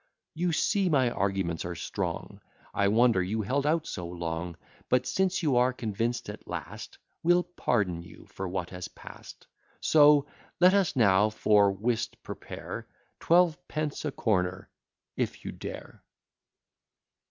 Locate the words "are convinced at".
5.57-6.47